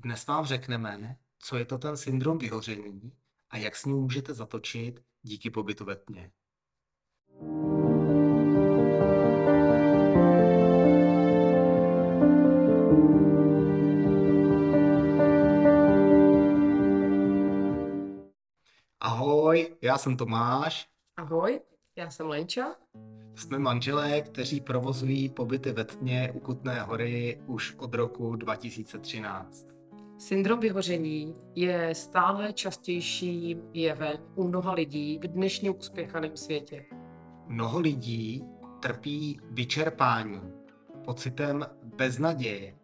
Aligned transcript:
Dnes 0.00 0.26
vám 0.26 0.44
řekneme, 0.44 1.16
co 1.38 1.56
je 1.56 1.64
to 1.64 1.78
ten 1.78 1.96
syndrom 1.96 2.38
vyhoření 2.38 3.12
a 3.50 3.56
jak 3.56 3.76
s 3.76 3.84
ním 3.84 3.96
můžete 3.96 4.34
zatočit 4.34 5.02
díky 5.22 5.50
pobytu 5.50 5.84
ve 5.84 5.96
tmě. 5.96 6.30
Ahoj, 19.00 19.76
já 19.82 19.98
jsem 19.98 20.16
Tomáš. 20.16 20.88
Ahoj, 21.16 21.60
já 21.96 22.10
jsem 22.10 22.26
Lenča. 22.26 22.76
Jsme 23.34 23.58
manželé, 23.58 24.20
kteří 24.20 24.60
provozují 24.60 25.28
pobyty 25.28 25.72
ve 25.72 25.84
tmě 25.84 26.32
u 26.34 26.40
Kutné 26.40 26.82
hory 26.82 27.40
už 27.46 27.74
od 27.78 27.94
roku 27.94 28.36
2013. 28.36 29.77
Syndrom 30.18 30.60
vyhoření 30.60 31.36
je 31.54 31.94
stále 31.94 32.52
častějším 32.52 33.62
jevem 33.74 34.16
u 34.34 34.48
mnoha 34.48 34.72
lidí 34.72 35.18
v 35.18 35.26
dnešním 35.26 35.74
uspěchaném 35.78 36.36
světě. 36.36 36.84
Mnoho 37.46 37.80
lidí 37.80 38.44
trpí 38.80 39.40
vyčerpání, 39.50 40.40
pocitem 41.04 41.66
beznaděje, 41.82 42.74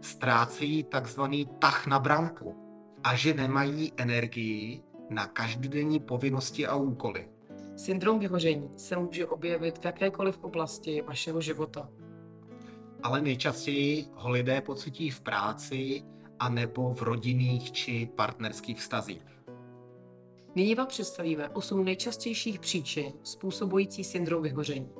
ztrácejí 0.00 0.82
takzvaný 0.82 1.46
tah 1.58 1.86
na 1.86 1.98
branku 1.98 2.54
a 3.04 3.16
že 3.16 3.34
nemají 3.34 3.92
energii 3.96 4.82
na 5.10 5.26
každodenní 5.26 6.00
povinnosti 6.00 6.66
a 6.66 6.76
úkoly. 6.76 7.28
Syndrom 7.76 8.18
vyhoření 8.18 8.70
se 8.76 8.96
může 8.96 9.26
objevit 9.26 9.78
v 9.78 9.84
jakékoliv 9.84 10.44
oblasti 10.44 11.02
vašeho 11.02 11.40
života. 11.40 11.88
Ale 13.02 13.20
nejčastěji 13.20 14.06
ho 14.14 14.30
lidé 14.30 14.60
pocití 14.60 15.10
v 15.10 15.20
práci 15.20 16.02
a 16.38 16.48
nebo 16.48 16.94
v 16.94 17.02
rodinných 17.02 17.72
či 17.72 18.08
partnerských 18.16 18.80
vztazích. 18.80 19.26
Nyní 20.54 20.74
vám 20.74 20.86
představíme 20.86 21.48
8 21.48 21.84
nejčastějších 21.84 22.60
příčin 22.60 23.12
způsobující 23.22 24.04
syndrom 24.04 24.42
vyhoření. 24.42 24.90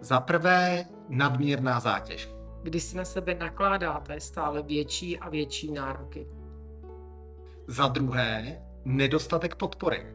Za 0.00 0.20
prvé 0.20 0.86
nadměrná 1.08 1.80
zátěž. 1.80 2.28
Kdy 2.62 2.80
si 2.80 2.96
na 2.96 3.04
sebe 3.04 3.34
nakládáte 3.34 4.20
stále 4.20 4.62
větší 4.62 5.18
a 5.18 5.28
větší 5.28 5.72
nároky. 5.72 6.28
Za 7.66 7.88
druhé 7.88 8.62
nedostatek 8.84 9.54
podpory. 9.54 10.06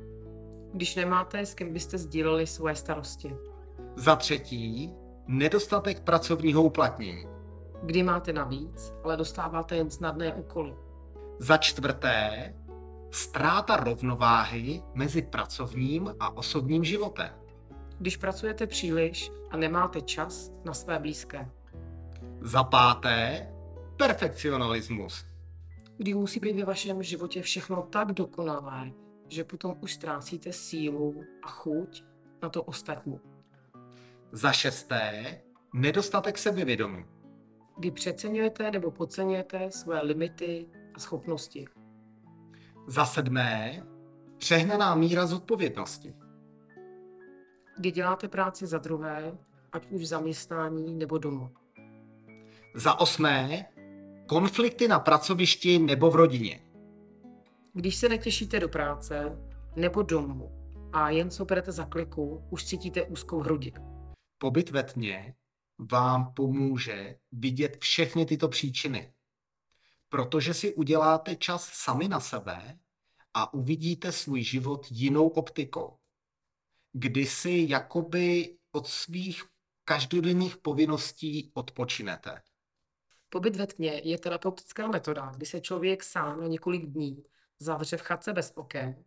Když 0.73 0.95
nemáte, 0.95 1.45
s 1.45 1.53
kým 1.53 1.73
byste 1.73 1.97
sdíleli 1.97 2.47
svoje 2.47 2.75
starosti. 2.75 3.35
Za 3.95 4.15
třetí 4.15 4.93
nedostatek 5.27 5.99
pracovního 5.99 6.63
uplatnění. 6.63 7.27
Kdy 7.83 8.03
máte 8.03 8.33
navíc, 8.33 8.93
ale 9.03 9.17
dostáváte 9.17 9.75
jen 9.75 9.89
snadné 9.89 10.33
úkoly. 10.33 10.75
Za 11.39 11.57
čtvrté 11.57 12.53
ztráta 13.11 13.77
rovnováhy 13.77 14.83
mezi 14.93 15.21
pracovním 15.21 16.15
a 16.19 16.37
osobním 16.37 16.83
životem. 16.83 17.29
Když 17.99 18.17
pracujete 18.17 18.67
příliš 18.67 19.31
a 19.51 19.57
nemáte 19.57 20.01
čas 20.01 20.51
na 20.65 20.73
své 20.73 20.99
blízké. 20.99 21.49
Za 22.41 22.63
páté 22.63 23.49
perfekcionalismus. 23.97 25.25
Kdy 25.97 26.13
musí 26.13 26.39
být 26.39 26.55
ve 26.55 26.65
vašem 26.65 27.03
životě 27.03 27.41
všechno 27.41 27.81
tak 27.81 28.11
dokonalé, 28.11 28.91
že 29.27 29.43
potom 29.43 29.75
už 29.81 29.93
ztrácíte 29.93 30.53
sílu 30.53 31.23
a 31.43 31.47
chuť 31.47 32.03
na 32.41 32.49
to 32.49 32.63
ostatní. 32.63 33.19
Za 34.31 34.51
šesté 34.51 35.41
nedostatek 35.73 36.37
sebevědomí. 36.37 37.05
Kdy 37.81 37.91
přeceňujete 37.91 38.71
nebo 38.71 38.91
podceňujete 38.91 39.71
své 39.71 40.01
limity 40.01 40.67
a 40.93 40.99
schopnosti. 40.99 41.65
Za 42.87 43.05
sedmé 43.05 43.83
přehnaná 44.37 44.95
míra 44.95 45.25
zodpovědnosti. 45.25 46.13
Kdy 47.77 47.91
děláte 47.91 48.27
práci 48.27 48.67
za 48.67 48.77
druhé, 48.77 49.37
ať 49.71 49.91
už 49.91 50.01
v 50.01 50.05
zaměstnání 50.05 50.93
nebo 50.93 51.17
doma. 51.17 51.51
Za 52.75 52.99
osmé 52.99 53.65
konflikty 54.27 54.87
na 54.87 54.99
pracovišti 54.99 55.79
nebo 55.79 56.11
v 56.11 56.15
rodině. 56.15 56.59
Když 57.73 57.95
se 57.95 58.09
netěšíte 58.09 58.59
do 58.59 58.69
práce 58.69 59.37
nebo 59.75 60.01
domů 60.01 60.51
a 60.93 61.09
jen 61.09 61.29
co 61.29 61.45
berete 61.45 61.71
za 61.71 61.85
kliku, 61.85 62.43
už 62.49 62.65
cítíte 62.65 63.03
úzkou 63.03 63.39
hrudi. 63.39 63.73
Pobyt 64.37 64.69
ve 64.69 64.83
tmě 64.83 65.35
vám 65.81 66.33
pomůže 66.33 67.19
vidět 67.31 67.77
všechny 67.81 68.25
tyto 68.25 68.47
příčiny. 68.47 69.13
Protože 70.09 70.53
si 70.53 70.73
uděláte 70.73 71.35
čas 71.35 71.69
sami 71.73 72.07
na 72.07 72.19
sebe 72.19 72.79
a 73.33 73.53
uvidíte 73.53 74.11
svůj 74.11 74.43
život 74.43 74.87
jinou 74.89 75.27
optikou. 75.27 75.97
Kdy 76.93 77.25
si 77.25 77.65
jakoby 77.69 78.57
od 78.71 78.87
svých 78.87 79.43
každodenních 79.83 80.57
povinností 80.57 81.51
odpočinete. 81.53 82.41
Pobyt 83.29 83.55
ve 83.55 83.67
tmě 83.67 84.01
je 84.03 84.17
terapeutická 84.17 84.87
metoda, 84.87 85.31
kdy 85.35 85.45
se 85.45 85.61
člověk 85.61 86.03
sám 86.03 86.41
na 86.41 86.47
několik 86.47 86.85
dní 86.85 87.23
zavře 87.59 87.97
v 87.97 88.01
chatce 88.01 88.33
bez 88.33 88.53
oken. 88.55 89.03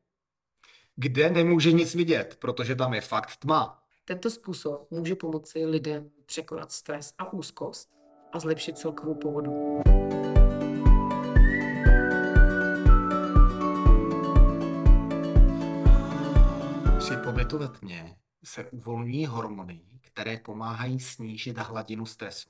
Kde 0.97 1.31
nemůže 1.31 1.73
nic 1.73 1.95
vidět, 1.95 2.37
protože 2.41 2.75
tam 2.75 2.95
je 2.95 3.01
fakt 3.01 3.37
tma. 3.37 3.84
Tento 4.07 4.31
způsob 4.31 4.91
může 4.91 5.15
pomoci 5.15 5.67
lidem 5.67 6.11
překonat 6.27 6.73
stres 6.73 7.15
a 7.19 7.33
úzkost 7.33 7.91
a 8.33 8.41
zlepšit 8.41 8.79
celkovou 8.79 9.15
pohodu. 9.15 9.81
Při 16.99 17.17
pobytu 17.25 17.59
ve 17.59 17.69
tmě 17.69 18.17
se 18.45 18.71
uvolňují 18.71 19.27
hormony, 19.27 19.83
které 20.01 20.37
pomáhají 20.39 21.01
snížit 21.01 21.59
hladinu 21.59 22.07
stresu. 22.07 22.49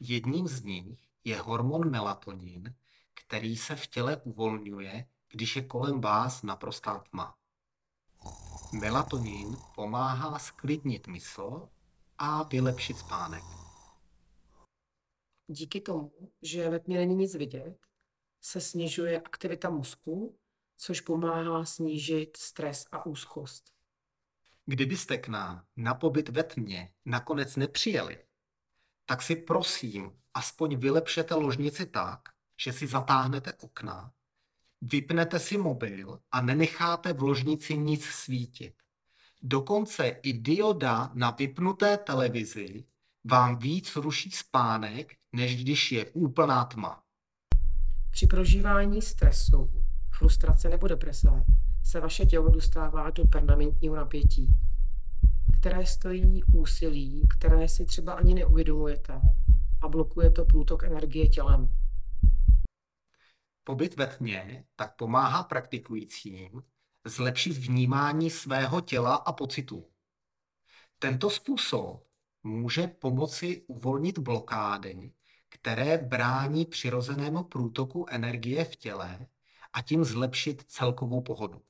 Jedním 0.00 0.48
z 0.48 0.62
nich 0.62 0.98
je 1.24 1.40
hormon 1.40 1.90
melatonin, 1.90 2.74
který 3.14 3.56
se 3.56 3.76
v 3.76 3.86
těle 3.86 4.16
uvolňuje, 4.16 5.06
když 5.32 5.56
je 5.56 5.62
kolem 5.62 6.00
vás 6.00 6.42
naprostá 6.42 6.98
tma. 7.10 7.34
Melatonin 8.72 9.56
pomáhá 9.74 10.38
sklidnit 10.38 11.06
mysl 11.06 11.68
a 12.18 12.42
vylepšit 12.42 12.98
spánek. 12.98 13.42
Díky 15.46 15.80
tomu, 15.80 16.12
že 16.42 16.70
ve 16.70 16.80
tmě 16.80 16.98
není 16.98 17.14
nic 17.14 17.34
vidět, 17.34 17.78
se 18.40 18.60
snižuje 18.60 19.20
aktivita 19.20 19.70
mozku, 19.70 20.38
což 20.76 21.00
pomáhá 21.00 21.64
snížit 21.64 22.36
stres 22.36 22.86
a 22.92 23.06
úzkost. 23.06 23.72
Kdybyste 24.64 25.18
k 25.18 25.28
nám 25.28 25.64
na 25.76 25.94
pobyt 25.94 26.28
ve 26.28 26.42
tmě 26.42 26.92
nakonec 27.04 27.56
nepřijeli, 27.56 28.24
tak 29.04 29.22
si 29.22 29.36
prosím 29.36 30.22
aspoň 30.34 30.76
vylepšete 30.76 31.34
ložnici 31.34 31.86
tak, 31.86 32.20
že 32.60 32.72
si 32.72 32.86
zatáhnete 32.86 33.52
okna, 33.52 34.12
vypnete 34.82 35.38
si 35.38 35.58
mobil 35.58 36.18
a 36.32 36.40
nenecháte 36.40 37.12
v 37.12 37.22
ložnici 37.22 37.78
nic 37.78 38.04
svítit. 38.04 38.74
Dokonce 39.42 40.08
i 40.08 40.32
dioda 40.32 41.10
na 41.14 41.30
vypnuté 41.30 41.96
televizi 41.96 42.84
vám 43.24 43.58
víc 43.58 43.96
ruší 43.96 44.30
spánek, 44.30 45.14
než 45.32 45.62
když 45.62 45.92
je 45.92 46.10
úplná 46.10 46.64
tma. 46.64 47.02
Při 48.10 48.26
prožívání 48.26 49.02
stresu, 49.02 49.70
frustrace 50.10 50.68
nebo 50.68 50.88
deprese 50.88 51.28
se 51.84 52.00
vaše 52.00 52.26
tělo 52.26 52.50
dostává 52.50 53.10
do 53.10 53.24
permanentního 53.24 53.96
napětí, 53.96 54.48
které 55.60 55.86
stojí 55.86 56.44
úsilí, 56.44 57.28
které 57.38 57.68
si 57.68 57.84
třeba 57.84 58.12
ani 58.12 58.34
neuvědomujete 58.34 59.20
a 59.82 59.88
blokuje 59.88 60.30
to 60.30 60.44
průtok 60.44 60.82
energie 60.82 61.28
tělem. 61.28 61.68
Pobyt 63.66 63.96
ve 63.96 64.06
tmě 64.06 64.64
tak 64.76 64.96
pomáhá 64.96 65.42
praktikujícím 65.42 66.62
zlepšit 67.04 67.52
vnímání 67.52 68.30
svého 68.30 68.80
těla 68.80 69.14
a 69.14 69.32
pocitů. 69.32 69.90
Tento 70.98 71.30
způsob 71.30 72.06
může 72.42 72.86
pomoci 72.86 73.64
uvolnit 73.66 74.18
blokády, 74.18 75.12
které 75.48 75.98
brání 75.98 76.66
přirozenému 76.66 77.44
průtoku 77.44 78.06
energie 78.08 78.64
v 78.64 78.76
těle 78.76 79.26
a 79.72 79.82
tím 79.82 80.04
zlepšit 80.04 80.64
celkovou 80.66 81.20
pohodu. 81.20 81.62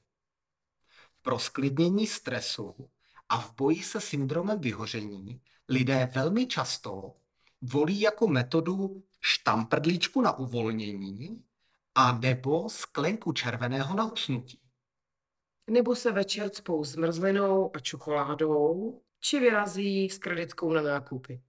Pro 1.22 1.38
sklidnění 1.38 2.06
stresu 2.06 2.90
a 3.28 3.40
v 3.40 3.54
boji 3.54 3.82
se 3.82 4.00
syndromem 4.00 4.60
vyhoření 4.60 5.40
lidé 5.69 6.10
velmi 6.14 6.46
často 6.46 7.14
volí 7.62 8.00
jako 8.00 8.26
metodu 8.26 9.04
štamprdličku 9.20 10.20
na 10.20 10.38
uvolnění 10.38 11.42
a 11.98 12.12
nebo 12.12 12.69
sklenku 12.69 13.32
červeného 13.32 13.96
na 13.96 14.12
usnutí. 14.12 14.60
Nebo 15.70 15.94
se 15.94 16.12
večer 16.12 16.50
cpou 16.50 16.84
zmrzlinou 16.84 17.76
a 17.76 17.78
čokoládou, 17.78 19.00
či 19.20 19.40
vyrazí 19.40 20.10
s 20.10 20.19
kreditkou 20.19 20.72
na 20.72 20.82
nákupy. 20.82 21.43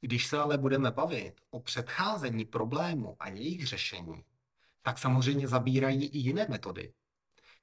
Když 0.00 0.26
se 0.26 0.38
ale 0.38 0.58
budeme 0.58 0.90
bavit 0.90 1.40
o 1.50 1.60
předcházení 1.60 2.44
problému 2.44 3.16
a 3.20 3.28
jejich 3.28 3.66
řešení, 3.66 4.24
tak 4.82 4.98
samozřejmě 4.98 5.48
zabírají 5.48 6.06
i 6.06 6.18
jiné 6.18 6.46
metody, 6.48 6.92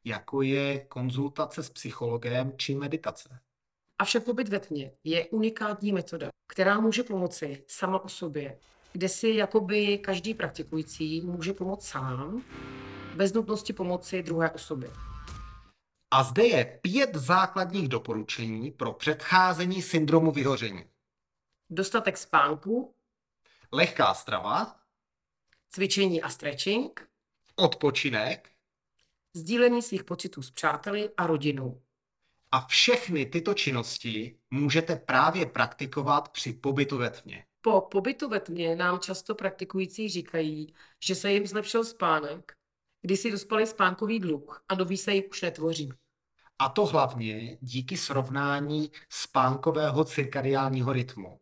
jako 0.03 0.41
je 0.41 0.85
konzultace 0.85 1.63
s 1.63 1.69
psychologem 1.69 2.57
či 2.57 2.75
meditace. 2.75 3.39
Avšak 3.99 4.23
pobyt 4.23 4.49
ve 4.49 4.59
tmě 4.59 4.91
je 5.03 5.29
unikátní 5.29 5.93
metoda, 5.93 6.29
která 6.47 6.79
může 6.79 7.03
pomoci 7.03 7.65
sama 7.67 7.99
o 7.99 8.09
sobě, 8.09 8.59
kde 8.95 9.09
si 9.09 9.29
jakoby 9.29 9.97
každý 9.97 10.33
praktikující 10.33 11.21
může 11.21 11.53
pomoct 11.53 11.87
sám, 11.87 12.43
bez 13.15 13.33
nutnosti 13.33 13.73
pomoci 13.73 14.23
druhé 14.23 14.51
osobě. 14.51 14.91
A 16.11 16.23
zde 16.23 16.45
je 16.45 16.79
pět 16.81 17.15
základních 17.15 17.87
doporučení 17.87 18.71
pro 18.71 18.93
předcházení 18.93 19.81
syndromu 19.81 20.31
vyhoření. 20.31 20.85
Dostatek 21.69 22.17
spánku, 22.17 22.95
Lehká 23.71 24.13
strava, 24.13 24.79
cvičení 25.69 26.21
a 26.21 26.29
stretching, 26.29 27.09
odpočinek 27.55 28.49
sdílení 29.33 29.81
svých 29.81 30.03
pocitů 30.03 30.41
s 30.41 30.51
přáteli 30.51 31.09
a 31.17 31.27
rodinou. 31.27 31.81
a 32.51 32.67
všechny 32.67 33.25
tyto 33.25 33.53
činnosti 33.53 34.39
můžete 34.51 34.95
právě 34.95 35.45
praktikovat 35.45 36.29
při 36.29 36.53
pobytu 36.53 36.97
ve 36.97 37.09
tmě. 37.09 37.45
Po 37.65 37.81
pobytu 37.81 38.29
ve 38.29 38.39
tmě 38.39 38.75
nám 38.75 38.99
často 38.99 39.35
praktikující 39.35 40.09
říkají, 40.09 40.73
že 41.03 41.15
se 41.15 41.31
jim 41.31 41.47
zlepšil 41.47 41.83
spánek, 41.83 42.53
kdy 43.01 43.17
si 43.17 43.31
dospali 43.31 43.67
spánkový 43.67 44.19
dluh 44.19 44.63
a 44.69 44.75
nový 44.75 44.97
se 44.97 45.13
jim 45.13 45.23
už 45.29 45.41
netvoří. 45.41 45.93
A 46.59 46.69
to 46.69 46.85
hlavně 46.85 47.57
díky 47.61 47.97
srovnání 47.97 48.91
spánkového 49.09 50.03
cirkadiálního 50.03 50.93
rytmu. 50.93 51.39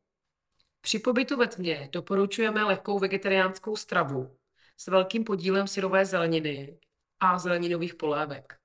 Při 0.82 1.00
pobytu 1.00 1.38
ve 1.38 1.48
tmě 1.48 1.90
doporučujeme 1.92 2.64
lehkou 2.64 3.00
vegetariánskou 3.00 3.76
stravu 3.76 4.38
s 4.78 4.88
velkým 4.88 5.24
podílem 5.24 5.68
syrové 5.68 6.06
zeleniny 6.06 6.80
a 7.20 7.40
zeleninových 7.40 7.96
polévek. 7.96 8.56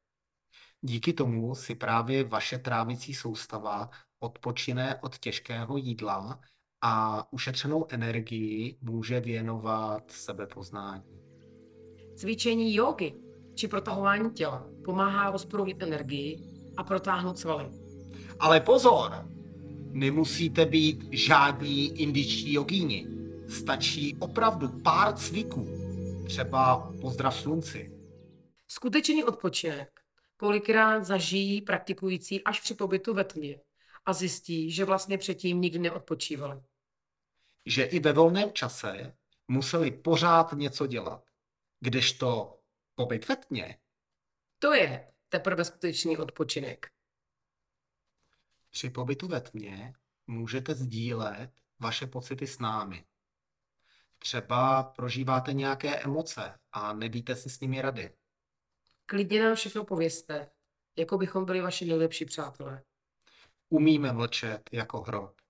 Díky 0.81 1.13
tomu 1.13 1.55
si 1.55 1.75
právě 1.75 2.25
vaše 2.25 2.59
trávicí 2.59 3.15
soustava 3.15 3.91
odpočine 4.19 5.01
od 5.03 5.19
těžkého 5.19 5.77
jídla 5.77 6.41
a 6.83 7.27
ušetřenou 7.33 7.87
energii 7.89 8.79
může 8.81 9.21
věnovat 9.21 10.11
sebepoznání. 10.11 11.03
Cvičení 12.15 12.75
jógy 12.75 13.15
či 13.55 13.69
protahování 13.69 14.31
těla 14.31 14.67
pomáhá 14.85 15.31
rozproudit 15.31 15.83
energii 15.83 16.39
a 16.77 16.85
protáhnout 16.85 17.39
svaly. 17.39 17.69
Ale 18.41 18.61
pozor! 18.61 19.29
Nemusíte 19.91 20.67
být 20.67 21.05
žádní 21.11 22.01
indičtí 22.01 22.53
jogíni. 22.53 23.07
Stačí 23.49 24.17
opravdu 24.19 24.69
pár 24.69 25.17
cviků. 25.17 25.67
Třeba 26.27 26.93
pozdrav 27.01 27.37
slunci. 27.37 27.93
Skutečný 28.69 29.25
odpočinek 29.25 30.01
kolikrát 30.37 31.05
zažijí 31.05 31.63
praktikující 31.63 32.45
až 32.45 32.61
při 32.61 32.75
pobytu 32.75 33.15
ve 33.15 33.25
tmě 33.25 33.61
a 34.07 34.13
zjistí, 34.13 34.71
že 34.71 34.85
vlastně 34.85 35.19
předtím 35.19 35.61
nikdy 35.61 35.79
neodpočívali. 35.79 36.63
Že 37.67 37.85
i 37.85 38.01
ve 38.01 38.13
volném 38.13 38.53
čase 38.53 39.17
museli 39.49 39.91
pořád 39.91 40.53
něco 40.53 40.87
dělat. 40.87 41.25
Kdežto 41.81 42.61
pobyt 42.95 43.29
ve 43.29 43.37
tmě 43.37 43.79
To 44.59 44.73
je 44.75 45.13
teprve 45.29 45.65
skutečný 45.65 46.17
odpočinek. 46.19 46.93
Při 48.71 48.91
pobytu 48.91 49.29
ve 49.29 49.41
tmě 49.41 49.95
můžete 50.27 50.75
sdílet 50.75 51.51
vaše 51.79 52.07
pocity 52.07 52.47
s 52.47 52.59
námi. 52.59 53.05
Třeba 54.19 54.83
prožíváte 54.83 55.53
nějaké 55.53 55.97
emoce 55.97 56.59
a 56.73 56.93
nevíte 56.93 57.37
si 57.37 57.51
s 57.51 57.61
nimi 57.61 57.83
rady. 57.83 58.13
Klidně 59.07 59.45
nám 59.45 59.55
všechno 59.55 59.85
povězte, 59.85 60.51
jako 60.97 61.19
bychom 61.19 61.45
byli 61.45 61.61
vaši 61.61 61.85
nejlepší 61.85 62.25
přátelé. 62.25 62.83
Umíme 63.69 64.13
mlčet 64.13 64.71
jako 64.73 65.01
hrob. 65.01 65.41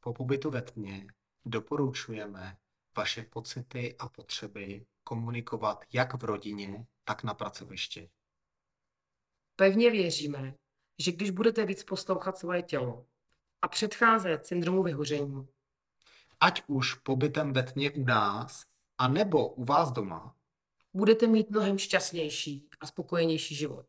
Po 0.00 0.12
pobytu 0.12 0.50
ve 0.50 0.62
tmě 0.62 1.06
doporučujeme 1.44 2.58
vaše 2.96 3.22
pocity 3.22 3.96
a 3.98 4.08
potřeby 4.08 4.86
komunikovat 5.04 5.84
jak 5.92 6.22
v 6.22 6.24
rodině, 6.24 6.86
tak 7.04 7.24
na 7.24 7.34
pracovišti. 7.34 8.10
Pevně 9.56 9.90
věříme, 9.90 10.54
že 10.98 11.12
když 11.12 11.30
budete 11.30 11.66
víc 11.66 11.84
poslouchat 11.84 12.38
svoje 12.38 12.62
tělo 12.62 13.06
a 13.62 13.68
předcházet 13.68 14.46
syndromu 14.46 14.82
vyhoření, 14.82 15.48
Ať 16.40 16.62
už 16.66 16.94
pobytem 16.94 17.52
ve 17.52 17.62
tmě 17.62 17.90
u 17.90 18.04
nás, 18.04 18.66
a 18.98 19.08
nebo 19.08 19.48
u 19.48 19.64
vás 19.64 19.92
doma, 19.92 20.36
budete 20.94 21.26
mít 21.26 21.50
mnohem 21.50 21.78
šťastnější 21.78 22.68
a 22.80 22.86
spokojenější 22.86 23.54
život. 23.54 23.86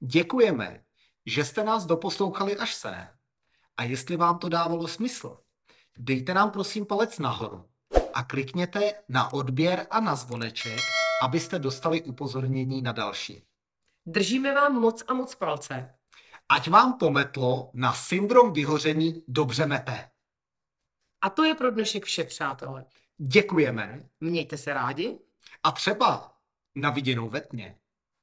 Děkujeme, 0.00 0.84
že 1.30 1.44
jste 1.44 1.64
nás 1.64 1.86
doposlouchali 1.86 2.56
až 2.56 2.74
sem. 2.74 3.08
A 3.76 3.84
jestli 3.84 4.16
vám 4.16 4.38
to 4.38 4.48
dávalo 4.48 4.88
smysl, 4.88 5.38
dejte 5.98 6.34
nám 6.34 6.50
prosím 6.50 6.86
palec 6.86 7.18
nahoru 7.18 7.64
a 8.14 8.24
klikněte 8.24 8.92
na 9.08 9.32
odběr 9.32 9.86
a 9.90 10.00
na 10.00 10.14
zvoneček, 10.14 10.80
abyste 11.22 11.58
dostali 11.58 12.02
upozornění 12.02 12.82
na 12.82 12.92
další. 12.92 13.42
Držíme 14.06 14.54
vám 14.54 14.72
moc 14.72 15.04
a 15.08 15.14
moc 15.14 15.34
palce. 15.34 15.94
Ať 16.48 16.68
vám 16.68 16.98
pometlo 16.98 17.70
na 17.74 17.92
syndrom 17.92 18.52
vyhoření 18.52 19.24
dobře 19.28 19.66
mete. 19.66 20.10
A 21.20 21.30
to 21.30 21.44
je 21.44 21.54
pro 21.54 21.70
dnešek 21.70 22.04
vše, 22.04 22.24
přátelé. 22.24 22.86
Děkujeme 23.18 24.08
Mějte 24.20 24.56
se 24.58 24.74
rádi 24.74 25.18
a 25.62 25.72
třeba 25.72 26.36
na 26.74 26.90
viděnou 26.90 27.28
ve 27.28 27.40
tmě. 27.40 27.79